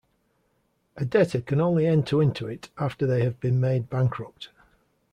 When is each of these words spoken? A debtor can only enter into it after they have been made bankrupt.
A 0.97 1.05
debtor 1.05 1.41
can 1.41 1.61
only 1.61 1.85
enter 1.85 2.23
into 2.23 2.47
it 2.47 2.69
after 2.75 3.05
they 3.05 3.23
have 3.23 3.39
been 3.39 3.59
made 3.59 3.87
bankrupt. 3.87 4.49